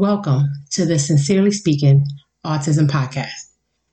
Welcome 0.00 0.48
to 0.70 0.86
the 0.86 0.98
Sincerely 0.98 1.50
Speaking 1.50 2.06
Autism 2.42 2.88
Podcast. 2.88 3.50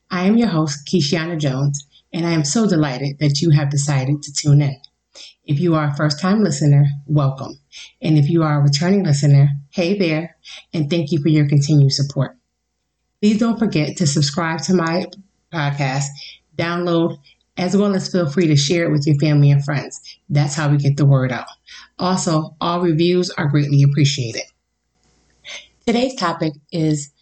I 0.09 0.23
am 0.23 0.37
your 0.37 0.47
host, 0.47 0.87
Keishiana 0.87 1.37
Jones, 1.37 1.85
and 2.13 2.25
I 2.25 2.31
am 2.31 2.45
so 2.45 2.65
delighted 2.65 3.19
that 3.19 3.41
you 3.41 3.49
have 3.49 3.69
decided 3.69 4.21
to 4.21 4.31
tune 4.31 4.61
in. 4.61 4.77
If 5.43 5.59
you 5.59 5.75
are 5.75 5.89
a 5.89 5.97
first 5.97 6.21
time 6.21 6.45
listener, 6.45 6.85
welcome. 7.07 7.59
And 8.01 8.17
if 8.17 8.29
you 8.29 8.41
are 8.41 8.57
a 8.57 8.63
returning 8.63 9.03
listener, 9.03 9.49
hey 9.71 9.99
there, 9.99 10.37
and 10.73 10.89
thank 10.89 11.11
you 11.11 11.21
for 11.21 11.27
your 11.27 11.45
continued 11.45 11.91
support. 11.91 12.37
Please 13.21 13.39
don't 13.39 13.59
forget 13.59 13.97
to 13.97 14.07
subscribe 14.07 14.61
to 14.61 14.75
my 14.75 15.07
podcast, 15.51 16.05
download, 16.57 17.17
as 17.57 17.75
well 17.75 17.93
as 17.93 18.09
feel 18.09 18.31
free 18.31 18.47
to 18.47 18.55
share 18.55 18.85
it 18.85 18.93
with 18.93 19.05
your 19.05 19.19
family 19.19 19.51
and 19.51 19.61
friends. 19.65 19.99
That's 20.29 20.55
how 20.55 20.69
we 20.69 20.77
get 20.77 20.95
the 20.95 21.05
word 21.05 21.33
out. 21.33 21.47
Also, 21.99 22.55
all 22.61 22.79
reviews 22.79 23.29
are 23.31 23.49
greatly 23.49 23.83
appreciated. 23.83 24.43
Today's 25.87 26.15
topic 26.15 26.51
is 26.69 27.13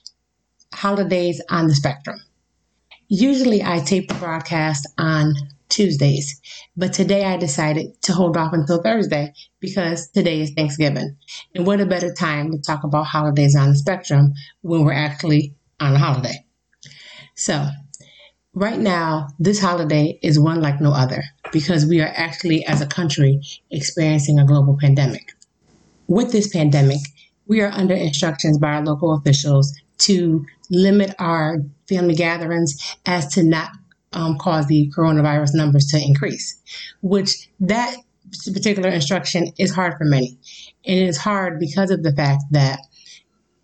holidays 0.73 1.39
on 1.51 1.67
the 1.67 1.75
spectrum. 1.75 2.19
Usually 3.07 3.61
I 3.63 3.77
tape 3.77 4.07
the 4.07 4.15
broadcast 4.15 4.87
on 4.97 5.35
Tuesdays, 5.69 6.41
but 6.75 6.91
today 6.91 7.25
I 7.25 7.37
decided 7.37 8.01
to 8.01 8.13
hold 8.13 8.35
off 8.35 8.53
until 8.53 8.81
Thursday 8.81 9.35
because 9.59 10.09
today 10.09 10.41
is 10.41 10.49
Thanksgiving. 10.49 11.15
And 11.53 11.67
what 11.67 11.79
a 11.79 11.85
better 11.85 12.11
time 12.11 12.53
to 12.53 12.57
talk 12.59 12.83
about 12.83 13.05
holidays 13.05 13.55
on 13.55 13.69
the 13.69 13.75
spectrum 13.75 14.33
when 14.61 14.83
we're 14.83 14.93
actually 14.93 15.53
on 15.79 15.93
a 15.93 15.99
holiday. 15.99 16.43
So, 17.35 17.67
right 18.55 18.79
now, 18.79 19.27
this 19.37 19.61
holiday 19.61 20.17
is 20.23 20.39
one 20.39 20.59
like 20.59 20.81
no 20.81 20.91
other 20.91 21.23
because 21.51 21.85
we 21.85 22.01
are 22.01 22.11
actually, 22.15 22.65
as 22.65 22.81
a 22.81 22.87
country, 22.87 23.41
experiencing 23.69 24.39
a 24.39 24.45
global 24.45 24.75
pandemic. 24.81 25.33
With 26.07 26.31
this 26.31 26.47
pandemic, 26.47 27.01
we 27.47 27.61
are 27.61 27.71
under 27.71 27.93
instructions 27.93 28.57
by 28.57 28.73
our 28.73 28.83
local 28.83 29.13
officials 29.13 29.73
to 29.97 30.45
limit 30.69 31.13
our 31.19 31.57
family 31.87 32.15
gatherings 32.15 32.75
as 33.05 33.27
to 33.33 33.43
not 33.43 33.69
um, 34.13 34.37
cause 34.37 34.67
the 34.67 34.91
coronavirus 34.95 35.53
numbers 35.53 35.87
to 35.87 35.97
increase, 35.97 36.59
which 37.01 37.49
that 37.59 37.95
particular 38.53 38.89
instruction 38.89 39.51
is 39.57 39.73
hard 39.73 39.93
for 39.97 40.05
many. 40.05 40.37
And 40.85 40.99
it 40.99 41.07
is 41.07 41.17
hard 41.17 41.59
because 41.59 41.91
of 41.91 42.03
the 42.03 42.13
fact 42.13 42.43
that 42.51 42.79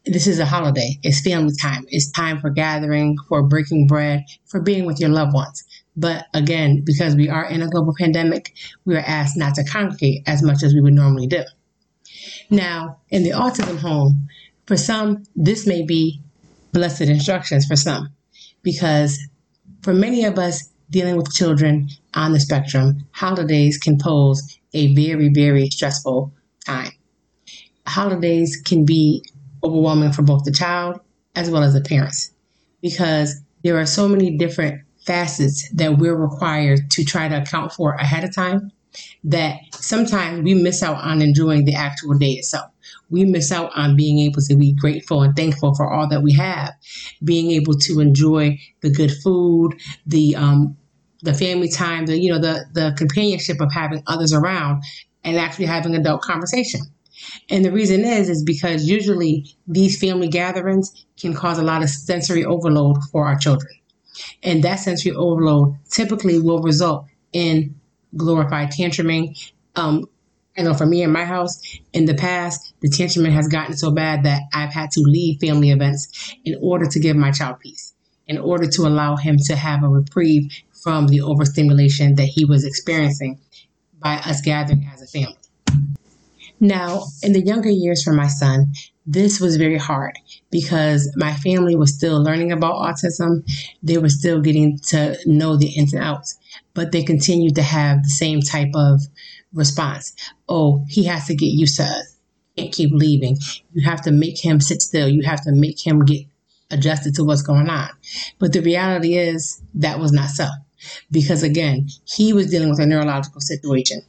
this 0.06 0.28
is 0.28 0.40
a 0.40 0.46
holiday. 0.46 0.98
It's 1.04 1.22
family 1.22 1.54
time. 1.62 1.86
It's 1.90 2.12
time 2.12 2.40
for 2.40 2.50
gathering, 2.50 3.18
for 3.28 3.44
breaking 3.44 3.88
bread, 3.88 4.26
for 4.46 4.60
being 4.60 4.86
with 4.86 5.00
your 5.00 5.10
loved 5.10 5.34
ones. 5.34 5.64
But 5.96 6.26
again, 6.34 6.84
because 6.84 7.16
we 7.16 7.30
are 7.30 7.46
in 7.46 7.62
a 7.62 7.68
global 7.68 7.94
pandemic, 7.98 8.54
we 8.86 8.96
are 8.96 9.04
asked 9.06 9.38
not 9.38 9.56
to 9.56 9.64
congregate 9.64 10.24
as 10.26 10.42
much 10.42 10.64
as 10.64 10.74
we 10.74 10.82
would 10.82 10.94
normally 10.94 11.28
do. 11.28 11.44
Now, 12.50 13.00
in 13.10 13.24
the 13.24 13.32
autism 13.32 13.78
home, 13.78 14.28
for 14.66 14.78
some, 14.78 15.24
this 15.36 15.66
may 15.68 15.84
be 15.84 16.22
blessed 16.72 17.02
instructions 17.02 17.66
for 17.66 17.76
some, 17.76 18.10
because 18.64 19.20
for 19.82 19.94
many 19.94 20.26
of 20.26 20.38
us 20.38 20.70
dealing 20.90 21.16
with 21.16 21.34
children 21.34 21.90
on 22.14 22.34
the 22.34 22.40
spectrum, 22.40 23.08
holidays 23.12 23.78
can 23.78 23.98
pose 23.98 24.60
a 24.74 24.94
very, 24.94 25.30
very 25.30 25.68
stressful 25.68 26.34
time. 26.66 26.92
Holidays 27.88 28.62
can 28.64 28.86
be 28.86 29.24
overwhelming 29.64 30.12
for 30.12 30.22
both 30.22 30.44
the 30.44 30.52
child 30.52 31.00
as 31.36 31.50
well 31.50 31.64
as 31.64 31.74
the 31.74 31.82
parents 31.82 32.32
because 32.82 33.42
there 33.64 33.80
are 33.80 33.86
so 33.86 34.08
many 34.08 34.38
different 34.38 34.82
facets 35.06 35.70
that 35.74 35.98
we're 35.98 36.16
required 36.16 36.90
to 36.92 37.04
try 37.04 37.28
to 37.28 37.42
account 37.42 37.72
for 37.72 37.94
ahead 37.94 38.24
of 38.24 38.34
time 38.34 38.72
that 39.24 39.60
sometimes 39.72 40.44
we 40.44 40.54
miss 40.54 40.84
out 40.84 40.98
on 40.98 41.22
enjoying 41.22 41.66
the 41.66 41.74
actual 41.74 42.18
day 42.18 42.32
itself. 42.32 42.70
We 43.10 43.26
miss 43.26 43.52
out 43.52 43.72
on 43.76 43.96
being 43.96 44.20
able 44.20 44.42
to 44.42 44.56
be 44.56 44.74
grateful 44.74 45.22
and 45.22 45.36
thankful 45.36 45.76
for 45.76 45.92
all 45.92 46.08
that 46.10 46.24
we 46.24 46.34
have, 46.34 46.74
being 47.24 47.52
able 47.52 47.74
to 47.74 48.00
enjoy 48.00 48.60
the 48.82 48.90
good 48.90 49.12
food, 49.12 49.74
the 50.06 50.36
um, 50.36 50.78
the 51.22 51.34
family 51.34 51.70
time, 51.70 52.06
the 52.06 52.20
you 52.20 52.32
know 52.32 52.40
the 52.40 52.66
the 52.74 52.94
companionship 52.98 53.60
of 53.62 53.72
having 53.72 54.02
others 54.08 54.34
around, 54.34 54.84
and 55.24 55.38
actually 55.38 55.66
having 55.66 55.96
adult 55.96 56.22
conversation. 56.22 56.82
And 57.50 57.64
the 57.64 57.72
reason 57.72 58.04
is 58.04 58.30
is 58.30 58.44
because 58.44 58.86
usually 58.86 59.46
these 59.68 60.00
family 60.00 60.28
gatherings 60.28 61.06
can 61.20 61.34
cause 61.34 61.60
a 61.60 61.64
lot 61.64 61.84
of 61.84 61.90
sensory 61.90 62.44
overload 62.44 62.98
for 63.12 63.26
our 63.26 63.38
children. 63.38 63.72
And 64.44 64.64
that 64.64 64.78
sensory 64.78 65.12
overload 65.12 65.76
typically 65.90 66.40
will 66.40 66.62
result 66.62 67.06
in 67.34 67.76
glorified 68.16 68.72
tantruming. 68.72 69.38
Um, 69.76 70.06
I 70.58 70.64
know 70.64 70.74
for 70.74 70.86
me 70.86 71.02
in 71.02 71.12
my 71.12 71.24
house 71.24 71.62
in 71.94 72.06
the 72.06 72.14
past, 72.14 72.74
the 72.82 72.90
tantruming 72.90 73.32
has 73.32 73.48
gotten 73.48 73.76
so 73.76 73.92
bad 73.92 74.24
that 74.24 74.42
I've 74.54 74.74
had 74.74 74.92
to 74.92 75.02
leave 75.02 75.40
family 75.40 75.72
events 75.72 76.36
in 76.44 76.58
order 76.62 76.86
to 76.88 77.00
give 77.00 77.16
my 77.16 77.32
child 77.32 77.60
peace, 77.60 77.94
in 78.28 78.38
order 78.38 78.68
to 78.68 78.82
allow 78.82 79.16
him 79.16 79.38
to 79.46 79.56
have 79.56 79.84
a 79.84 79.88
reprieve 79.88 80.52
from 80.84 81.08
the 81.08 81.22
overstimulation 81.22 82.16
that 82.16 82.26
he 82.26 82.44
was 82.44 82.66
experiencing 82.66 83.40
by 84.00 84.16
us 84.16 84.42
gathering 84.42 84.90
as 84.92 85.02
a 85.02 85.08
family. 85.08 85.38
Now, 86.60 87.06
in 87.24 87.34
the 87.34 87.42
younger 87.42 87.70
years 87.70 88.04
for 88.04 88.14
my 88.14 88.28
son, 88.28 88.74
this 89.06 89.40
was 89.40 89.58
very 89.58 89.78
hard 89.78 90.18
because 90.52 91.12
my 91.16 91.34
family 91.34 91.76
was 91.76 91.94
still 91.94 92.22
learning 92.22 92.52
about 92.52 92.76
autism. 92.76 93.44
They 93.82 93.98
were 93.98 94.10
still 94.10 94.42
getting 94.42 94.78
to 94.88 95.18
know 95.26 95.58
the 95.58 95.70
ins 95.70 95.94
and 95.94 96.04
outs, 96.04 96.38
but 96.74 96.92
they 96.92 97.04
continued 97.04 97.56
to 97.56 97.64
have 97.64 98.04
the 98.04 98.10
same 98.10 98.42
type 98.42 98.72
of 98.76 99.02
response. 99.54 100.14
Oh, 100.48 100.86
he 100.88 101.06
has 101.06 101.26
to 101.28 101.36
get 101.36 101.48
used 101.48 101.78
to 101.78 101.84
us. 101.84 102.16
Can't 102.58 102.74
keep 102.74 102.92
leaving. 102.92 103.38
You 103.74 103.88
have 103.88 104.02
to 104.02 104.12
make 104.12 104.44
him 104.44 104.60
sit 104.60 104.82
still. 104.82 105.08
You 105.08 105.24
have 105.24 105.44
to 105.46 105.52
make 105.52 105.86
him 105.86 106.06
get 106.06 106.26
adjusted 106.70 107.16
to 107.16 107.24
what's 107.24 107.42
going 107.42 107.70
on. 107.70 107.90
But 108.40 108.54
the 108.54 108.62
reality 108.62 109.16
is 109.16 109.62
that 109.76 110.00
was 110.00 110.12
not 110.12 110.30
so. 110.30 110.48
Because 111.12 111.44
again, 111.44 111.88
he 112.06 112.34
was 112.34 112.50
dealing 112.50 112.70
with 112.70 112.80
a 112.80 112.86
neurological 112.86 113.42
situation. 113.42 114.02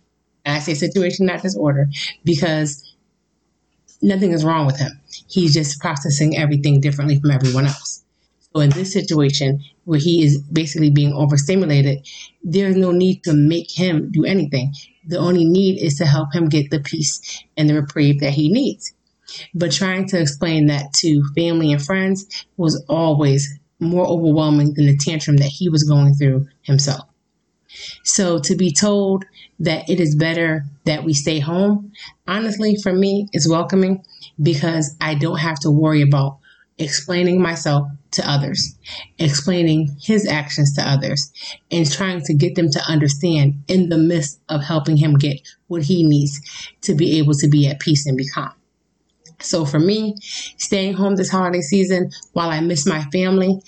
And 0.44 0.56
I 0.56 0.58
say 0.58 0.74
situation, 0.74 1.26
not 1.26 1.42
disorder, 1.42 1.88
because 2.24 2.91
nothing 4.02 4.32
is 4.32 4.44
wrong 4.44 4.66
with 4.66 4.78
him. 4.78 5.00
He's 5.28 5.54
just 5.54 5.80
processing 5.80 6.36
everything 6.36 6.80
differently 6.80 7.18
from 7.20 7.30
everyone 7.30 7.66
else. 7.66 8.04
So 8.52 8.60
in 8.60 8.70
this 8.70 8.92
situation 8.92 9.64
where 9.84 9.98
he 9.98 10.22
is 10.22 10.38
basically 10.38 10.90
being 10.90 11.12
overstimulated, 11.12 12.06
there's 12.42 12.76
no 12.76 12.90
need 12.90 13.24
to 13.24 13.32
make 13.32 13.70
him 13.70 14.10
do 14.10 14.24
anything. 14.24 14.74
The 15.06 15.18
only 15.18 15.44
need 15.44 15.82
is 15.82 15.96
to 15.98 16.06
help 16.06 16.34
him 16.34 16.48
get 16.48 16.70
the 16.70 16.80
peace 16.80 17.42
and 17.56 17.68
the 17.68 17.74
reprieve 17.74 18.20
that 18.20 18.32
he 18.32 18.52
needs. 18.52 18.92
But 19.54 19.72
trying 19.72 20.06
to 20.08 20.20
explain 20.20 20.66
that 20.66 20.92
to 20.94 21.24
family 21.34 21.72
and 21.72 21.82
friends 21.82 22.46
was 22.58 22.84
always 22.88 23.58
more 23.80 24.06
overwhelming 24.06 24.74
than 24.74 24.86
the 24.86 24.96
tantrum 24.96 25.38
that 25.38 25.48
he 25.48 25.68
was 25.68 25.84
going 25.84 26.14
through 26.14 26.46
himself. 26.62 27.08
So 28.04 28.38
to 28.40 28.56
be 28.56 28.72
told 28.72 29.24
that 29.60 29.88
it 29.88 30.00
is 30.00 30.16
better 30.16 30.64
that 30.84 31.04
we 31.04 31.14
stay 31.14 31.38
home, 31.38 31.92
honestly, 32.26 32.76
for 32.82 32.92
me, 32.92 33.28
is 33.32 33.48
welcoming 33.48 34.04
because 34.42 34.96
I 35.00 35.14
don't 35.14 35.38
have 35.38 35.58
to 35.60 35.70
worry 35.70 36.02
about 36.02 36.38
explaining 36.78 37.40
myself 37.40 37.88
to 38.12 38.28
others, 38.28 38.76
explaining 39.18 39.96
his 40.00 40.26
actions 40.26 40.74
to 40.74 40.82
others, 40.82 41.32
and 41.70 41.90
trying 41.90 42.22
to 42.22 42.34
get 42.34 42.54
them 42.54 42.70
to 42.70 42.80
understand 42.86 43.62
in 43.68 43.88
the 43.88 43.98
midst 43.98 44.40
of 44.48 44.62
helping 44.62 44.96
him 44.96 45.14
get 45.14 45.40
what 45.68 45.82
he 45.82 46.04
needs 46.04 46.40
to 46.82 46.94
be 46.94 47.18
able 47.18 47.34
to 47.34 47.48
be 47.48 47.66
at 47.68 47.80
peace 47.80 48.06
and 48.06 48.16
be 48.16 48.28
calm. 48.28 48.52
So 49.40 49.64
for 49.64 49.78
me, 49.78 50.14
staying 50.22 50.94
home 50.94 51.16
this 51.16 51.30
holiday 51.30 51.62
season 51.62 52.10
while 52.32 52.50
I 52.50 52.60
miss 52.60 52.86
my 52.86 53.02
family, 53.04 53.60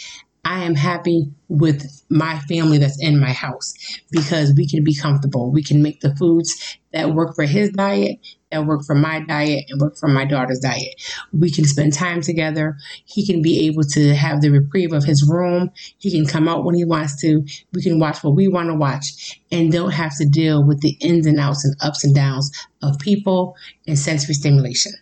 I 0.45 0.65
am 0.65 0.75
happy 0.75 1.33
with 1.49 2.03
my 2.11 2.39
family 2.41 2.79
that's 2.79 3.01
in 3.03 3.19
my 3.19 3.33
house 3.33 3.75
because 4.11 4.53
we 4.55 4.69
can 4.69 4.85
be 4.85 4.95
comfortable. 4.95 5.51
We 5.51 5.63
can 5.63 5.83
make 5.83 6.01
the 6.01 6.15
foods 6.17 6.79
that 6.93 7.15
work 7.15 7.35
for 7.35 7.45
his 7.45 7.71
diet, 7.71 8.19
that 8.53 8.67
work 8.67 8.85
for 8.85 8.95
my 8.95 9.21
diet, 9.21 9.65
and 9.69 9.81
work 9.81 9.97
for 9.97 10.09
my 10.09 10.25
daughter's 10.25 10.61
diet. 10.61 10.95
We 11.33 11.51
can 11.51 11.65
spend 11.65 11.95
time 11.95 12.21
together. 12.21 12.77
He 13.05 13.27
can 13.27 13.41
be 13.41 13.67
able 13.67 13.85
to 13.85 14.15
have 14.15 14.43
the 14.43 14.51
reprieve 14.51 14.93
of 14.93 15.05
his 15.05 15.27
room. 15.29 15.71
He 15.99 16.11
can 16.11 16.27
come 16.27 16.47
out 16.47 16.65
when 16.65 16.75
he 16.75 16.85
wants 16.85 17.21
to. 17.23 17.45
We 17.73 17.83
can 17.83 17.99
watch 17.99 18.23
what 18.23 18.35
we 18.35 18.47
want 18.47 18.69
to 18.69 18.75
watch 18.75 19.41
and 19.51 19.73
don't 19.73 19.93
have 19.93 20.17
to 20.19 20.27
deal 20.27 20.63
with 20.63 20.83
the 20.83 20.97
ins 21.01 21.27
and 21.27 21.41
outs 21.41 21.65
and 21.65 21.75
ups 21.81 22.05
and 22.05 22.15
downs 22.15 22.51
of 22.83 22.99
people 22.99 23.57
and 23.87 23.99
sensory 23.99 24.35
stimulation. 24.35 24.93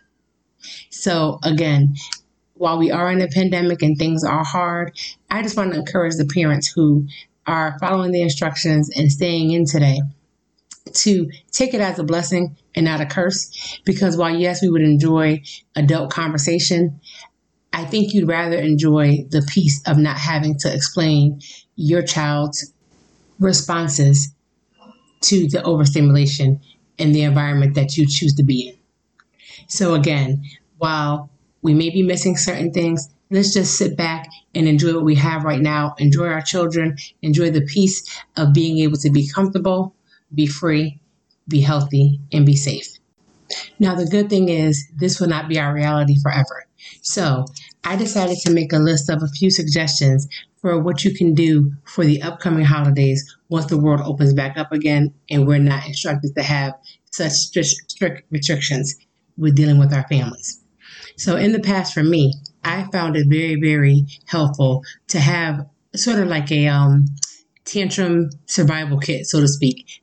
So 0.90 1.40
again, 1.42 1.96
while 2.62 2.78
we 2.78 2.92
are 2.92 3.10
in 3.10 3.20
a 3.20 3.26
pandemic 3.26 3.82
and 3.82 3.98
things 3.98 4.22
are 4.22 4.44
hard, 4.44 4.96
I 5.28 5.42
just 5.42 5.56
want 5.56 5.72
to 5.72 5.80
encourage 5.80 6.14
the 6.14 6.24
parents 6.24 6.68
who 6.68 7.08
are 7.44 7.76
following 7.80 8.12
the 8.12 8.22
instructions 8.22 8.88
and 8.96 9.10
staying 9.10 9.50
in 9.50 9.66
today 9.66 10.00
to 10.92 11.28
take 11.50 11.74
it 11.74 11.80
as 11.80 11.98
a 11.98 12.04
blessing 12.04 12.56
and 12.76 12.84
not 12.84 13.00
a 13.00 13.06
curse. 13.06 13.80
Because 13.84 14.16
while, 14.16 14.32
yes, 14.32 14.62
we 14.62 14.68
would 14.68 14.82
enjoy 14.82 15.42
adult 15.74 16.12
conversation, 16.12 17.00
I 17.72 17.84
think 17.84 18.14
you'd 18.14 18.28
rather 18.28 18.58
enjoy 18.58 19.26
the 19.30 19.44
peace 19.52 19.82
of 19.88 19.98
not 19.98 20.18
having 20.18 20.56
to 20.58 20.72
explain 20.72 21.40
your 21.74 22.02
child's 22.02 22.72
responses 23.40 24.32
to 25.22 25.48
the 25.48 25.64
overstimulation 25.64 26.60
in 26.96 27.10
the 27.10 27.22
environment 27.22 27.74
that 27.74 27.96
you 27.96 28.06
choose 28.08 28.34
to 28.34 28.44
be 28.44 28.68
in. 28.68 28.78
So, 29.66 29.94
again, 29.94 30.44
while 30.78 31.31
We 31.62 31.74
may 31.74 31.90
be 31.90 32.02
missing 32.02 32.36
certain 32.36 32.72
things. 32.72 33.08
Let's 33.30 33.54
just 33.54 33.76
sit 33.76 33.96
back 33.96 34.28
and 34.54 34.68
enjoy 34.68 34.94
what 34.94 35.04
we 35.04 35.14
have 35.14 35.44
right 35.44 35.60
now. 35.60 35.94
Enjoy 35.98 36.26
our 36.26 36.42
children. 36.42 36.96
Enjoy 37.22 37.50
the 37.50 37.62
peace 37.62 38.02
of 38.36 38.52
being 38.52 38.78
able 38.78 38.98
to 38.98 39.10
be 39.10 39.28
comfortable, 39.28 39.94
be 40.34 40.46
free, 40.46 41.00
be 41.48 41.60
healthy, 41.60 42.20
and 42.32 42.44
be 42.44 42.56
safe. 42.56 42.98
Now, 43.78 43.94
the 43.94 44.06
good 44.06 44.28
thing 44.28 44.48
is, 44.48 44.86
this 44.96 45.20
will 45.20 45.28
not 45.28 45.48
be 45.48 45.58
our 45.58 45.74
reality 45.74 46.16
forever. 46.20 46.66
So, 47.02 47.46
I 47.84 47.96
decided 47.96 48.38
to 48.40 48.52
make 48.52 48.72
a 48.72 48.78
list 48.78 49.10
of 49.10 49.22
a 49.22 49.28
few 49.28 49.50
suggestions 49.50 50.28
for 50.60 50.78
what 50.78 51.04
you 51.04 51.14
can 51.14 51.34
do 51.34 51.72
for 51.84 52.04
the 52.04 52.22
upcoming 52.22 52.64
holidays 52.64 53.36
once 53.48 53.66
the 53.66 53.76
world 53.76 54.00
opens 54.04 54.32
back 54.32 54.56
up 54.56 54.72
again 54.72 55.12
and 55.28 55.46
we're 55.46 55.58
not 55.58 55.86
instructed 55.86 56.34
to 56.36 56.42
have 56.42 56.74
such 57.10 57.32
strict 57.32 58.22
restrictions 58.30 58.96
with 59.36 59.56
dealing 59.56 59.78
with 59.78 59.92
our 59.92 60.06
families. 60.08 60.61
So, 61.16 61.36
in 61.36 61.52
the 61.52 61.60
past, 61.60 61.94
for 61.94 62.02
me, 62.02 62.34
I 62.64 62.84
found 62.92 63.16
it 63.16 63.26
very, 63.28 63.60
very 63.60 64.06
helpful 64.26 64.84
to 65.08 65.18
have 65.18 65.66
sort 65.94 66.18
of 66.18 66.28
like 66.28 66.50
a 66.50 66.68
um, 66.68 67.06
tantrum 67.64 68.30
survival 68.46 68.98
kit, 68.98 69.26
so 69.26 69.40
to 69.40 69.48
speak. 69.48 70.02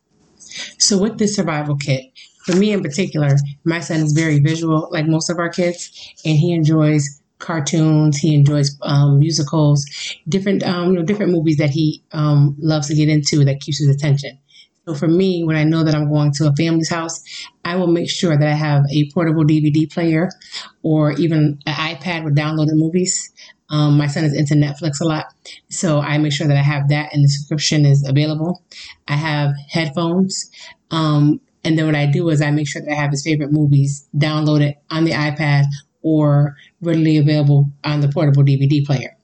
So, 0.77 0.97
with 0.97 1.17
this 1.17 1.35
survival 1.35 1.75
kit, 1.75 2.05
for 2.45 2.55
me 2.55 2.71
in 2.71 2.81
particular, 2.81 3.35
my 3.63 3.79
son 3.79 4.01
is 4.01 4.13
very 4.13 4.39
visual, 4.39 4.89
like 4.91 5.07
most 5.07 5.29
of 5.29 5.37
our 5.37 5.49
kids, 5.49 6.13
and 6.25 6.37
he 6.37 6.53
enjoys 6.53 7.19
cartoons. 7.39 8.17
He 8.17 8.35
enjoys 8.35 8.77
um, 8.81 9.19
musicals, 9.19 9.85
different 10.27 10.63
um, 10.63 10.91
you 10.91 10.99
know, 10.99 11.05
different 11.05 11.31
movies 11.31 11.57
that 11.57 11.69
he 11.69 12.03
um, 12.11 12.55
loves 12.59 12.87
to 12.87 12.95
get 12.95 13.09
into 13.09 13.43
that 13.45 13.61
keeps 13.61 13.79
his 13.79 13.89
attention. 13.89 14.37
So 14.85 14.95
for 14.95 15.07
me, 15.07 15.43
when 15.43 15.55
I 15.55 15.63
know 15.63 15.83
that 15.83 15.93
I'm 15.93 16.11
going 16.11 16.31
to 16.33 16.47
a 16.47 16.53
family's 16.53 16.89
house, 16.89 17.21
I 17.63 17.75
will 17.75 17.87
make 17.87 18.09
sure 18.09 18.35
that 18.37 18.47
I 18.47 18.53
have 18.53 18.83
a 18.91 19.09
portable 19.11 19.43
DVD 19.43 19.91
player 19.91 20.29
or 20.81 21.11
even 21.13 21.59
an 21.65 21.73
iPad 21.73 22.23
with 22.23 22.35
downloaded 22.35 22.73
movies. 22.73 23.31
Um, 23.69 23.97
my 23.97 24.07
son 24.07 24.23
is 24.23 24.33
into 24.33 24.55
Netflix 24.55 24.99
a 24.99 25.05
lot, 25.05 25.25
so 25.69 25.99
I 25.99 26.17
make 26.17 26.33
sure 26.33 26.47
that 26.47 26.57
I 26.57 26.63
have 26.63 26.89
that 26.89 27.13
and 27.13 27.23
the 27.23 27.27
subscription 27.27 27.85
is 27.85 28.03
available. 28.07 28.63
I 29.07 29.13
have 29.15 29.53
headphones. 29.69 30.49
Um, 30.89 31.39
and 31.63 31.77
then 31.77 31.85
what 31.85 31.95
I 31.95 32.07
do 32.07 32.29
is 32.29 32.41
I 32.41 32.49
make 32.49 32.67
sure 32.67 32.81
that 32.81 32.91
I 32.91 32.95
have 32.95 33.11
his 33.11 33.23
favorite 33.23 33.51
movies 33.51 34.07
downloaded 34.15 34.75
on 34.89 35.03
the 35.03 35.11
iPad 35.11 35.65
or 36.01 36.55
readily 36.81 37.17
available 37.17 37.69
on 37.83 37.99
the 37.99 38.09
portable 38.09 38.43
DVD 38.43 38.83
player. 38.83 39.15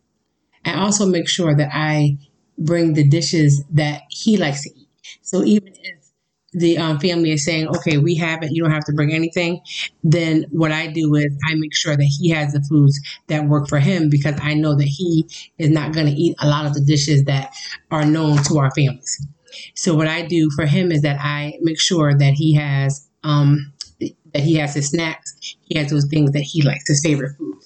I 0.65 0.75
also 0.79 1.05
make 1.05 1.29
sure 1.29 1.55
that 1.55 1.69
I 1.73 2.17
bring 2.57 2.93
the 2.93 3.07
dishes 3.07 3.63
that 3.71 4.03
he 4.09 4.37
likes 4.37 4.63
to 4.63 4.69
eat. 4.69 4.84
So 5.21 5.43
even 5.43 5.73
if 5.81 6.05
the 6.53 6.77
um, 6.77 6.99
family 6.99 7.31
is 7.31 7.43
saying, 7.43 7.67
okay, 7.67 7.97
we 7.97 8.15
have 8.15 8.41
it, 8.41 8.51
you 8.51 8.63
don't 8.63 8.71
have 8.71 8.85
to 8.85 8.93
bring 8.93 9.11
anything, 9.13 9.59
then 10.03 10.45
what 10.51 10.71
I 10.71 10.87
do 10.87 11.13
is 11.15 11.35
I 11.47 11.55
make 11.55 11.75
sure 11.75 11.95
that 11.95 12.15
he 12.19 12.29
has 12.29 12.53
the 12.53 12.61
foods 12.69 12.99
that 13.27 13.45
work 13.45 13.67
for 13.67 13.79
him 13.79 14.09
because 14.09 14.35
I 14.41 14.53
know 14.53 14.75
that 14.75 14.87
he 14.87 15.27
is 15.57 15.69
not 15.69 15.93
going 15.93 16.05
to 16.07 16.13
eat 16.13 16.35
a 16.39 16.47
lot 16.47 16.65
of 16.65 16.73
the 16.73 16.81
dishes 16.81 17.25
that 17.25 17.51
are 17.91 18.05
known 18.05 18.37
to 18.43 18.57
our 18.57 18.71
families. 18.71 19.27
So 19.75 19.95
what 19.95 20.07
I 20.07 20.25
do 20.25 20.49
for 20.51 20.65
him 20.65 20.91
is 20.91 21.01
that 21.01 21.19
I 21.19 21.57
make 21.61 21.79
sure 21.79 22.13
that 22.17 22.33
he 22.33 22.53
has 22.55 23.07
um, 23.23 23.73
that 23.99 24.43
he 24.43 24.55
has 24.55 24.75
his 24.75 24.89
snacks. 24.89 25.35
He 25.63 25.77
has 25.77 25.89
those 25.89 26.05
things 26.05 26.31
that 26.31 26.41
he 26.41 26.61
likes, 26.61 26.87
his 26.87 27.01
favorite 27.03 27.35
foods. 27.37 27.64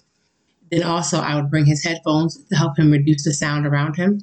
Then 0.71 0.83
also 0.83 1.19
I 1.19 1.35
would 1.35 1.49
bring 1.49 1.65
his 1.65 1.83
headphones 1.83 2.37
to 2.45 2.55
help 2.55 2.77
him 2.77 2.91
reduce 2.91 3.23
the 3.23 3.33
sound 3.33 3.65
around 3.65 3.95
him. 3.95 4.21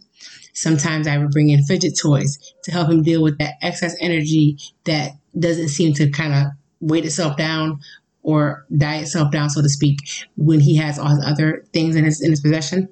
Sometimes 0.52 1.06
I 1.06 1.18
would 1.18 1.30
bring 1.30 1.50
in 1.50 1.62
fidget 1.64 1.98
toys 1.98 2.38
to 2.64 2.72
help 2.72 2.88
him 2.88 3.02
deal 3.02 3.22
with 3.22 3.38
that 3.38 3.54
excess 3.60 3.94
energy 4.00 4.58
that 4.84 5.12
doesn't 5.38 5.68
seem 5.68 5.92
to 5.94 6.10
kind 6.10 6.32
of 6.32 6.52
weight 6.80 7.04
itself 7.04 7.36
down 7.36 7.80
or 8.22 8.66
die 8.76 8.96
itself 8.96 9.30
down, 9.30 9.50
so 9.50 9.62
to 9.62 9.68
speak, 9.68 9.98
when 10.36 10.60
he 10.60 10.76
has 10.76 10.98
all 10.98 11.08
his 11.08 11.24
other 11.24 11.64
things 11.72 11.94
in 11.94 12.04
his 12.04 12.20
in 12.20 12.30
his 12.30 12.40
possession. 12.40 12.88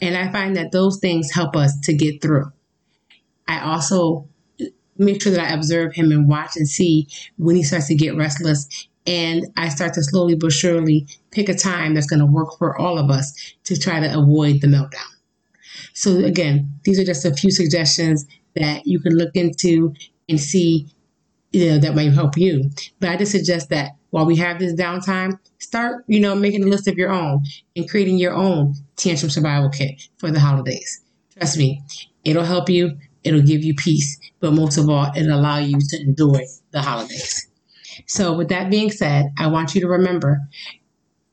And 0.00 0.16
I 0.16 0.30
find 0.30 0.56
that 0.56 0.72
those 0.72 0.98
things 0.98 1.32
help 1.32 1.56
us 1.56 1.78
to 1.84 1.94
get 1.94 2.22
through. 2.22 2.52
I 3.48 3.60
also 3.60 4.28
uh, 4.60 4.66
make 4.96 5.22
sure 5.22 5.32
that 5.32 5.50
I 5.50 5.54
observe 5.54 5.94
him 5.94 6.12
and 6.12 6.28
watch 6.28 6.56
and 6.56 6.68
see 6.68 7.08
when 7.36 7.56
he 7.56 7.62
starts 7.62 7.88
to 7.88 7.94
get 7.94 8.16
restless. 8.16 8.68
And 9.10 9.48
I 9.56 9.70
start 9.70 9.94
to 9.94 10.04
slowly 10.04 10.36
but 10.36 10.52
surely 10.52 11.08
pick 11.32 11.48
a 11.48 11.54
time 11.54 11.94
that's 11.94 12.06
going 12.06 12.20
to 12.20 12.26
work 12.26 12.56
for 12.58 12.80
all 12.80 12.96
of 12.96 13.10
us 13.10 13.32
to 13.64 13.76
try 13.76 13.98
to 13.98 14.18
avoid 14.18 14.60
the 14.60 14.68
meltdown. 14.68 15.10
So, 15.94 16.18
again, 16.18 16.72
these 16.84 17.00
are 17.00 17.04
just 17.04 17.24
a 17.24 17.34
few 17.34 17.50
suggestions 17.50 18.24
that 18.54 18.86
you 18.86 19.00
can 19.00 19.16
look 19.16 19.34
into 19.34 19.94
and 20.28 20.40
see 20.40 20.86
you 21.52 21.68
know, 21.68 21.78
that 21.78 21.96
might 21.96 22.12
help 22.12 22.36
you. 22.36 22.70
But 23.00 23.08
I 23.08 23.16
just 23.16 23.32
suggest 23.32 23.70
that 23.70 23.96
while 24.10 24.24
we 24.24 24.36
have 24.36 24.60
this 24.60 24.72
downtime, 24.74 25.36
start, 25.58 26.04
you 26.06 26.20
know, 26.20 26.36
making 26.36 26.62
a 26.62 26.68
list 26.68 26.86
of 26.86 26.96
your 26.96 27.10
own 27.10 27.42
and 27.74 27.90
creating 27.90 28.18
your 28.18 28.34
own 28.34 28.74
tantrum 28.94 29.30
survival 29.30 29.68
kit 29.68 30.00
for 30.18 30.30
the 30.30 30.38
holidays. 30.38 31.02
Trust 31.36 31.58
me, 31.58 31.82
it'll 32.24 32.44
help 32.44 32.68
you 32.68 32.96
it'll 33.24 33.42
give 33.42 33.64
you 33.64 33.74
peace, 33.74 34.18
but 34.40 34.52
most 34.52 34.78
of 34.78 34.88
all, 34.88 35.12
it'll 35.16 35.38
allow 35.38 35.58
you 35.58 35.78
to 35.78 36.00
enjoy 36.00 36.44
the 36.70 36.80
holidays. 36.80 37.49
So, 38.06 38.34
with 38.36 38.48
that 38.48 38.70
being 38.70 38.90
said, 38.90 39.32
I 39.38 39.48
want 39.48 39.74
you 39.74 39.80
to 39.82 39.88
remember 39.88 40.40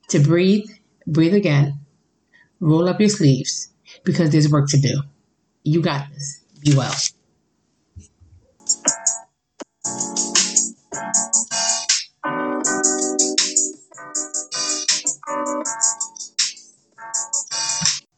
to 0.10 0.20
breathe, 0.20 0.70
breathe 1.08 1.34
again, 1.36 1.80
roll 2.60 2.90
up 2.90 3.00
your 3.00 3.10
sleeves 3.10 3.70
because 4.04 4.32
there's 4.32 4.52
work 4.52 4.70
to 4.72 4.80
do. 4.80 5.02
You 5.64 5.82
got 5.82 6.10
this. 6.12 6.44
Be 6.62 6.76
well. 6.76 6.96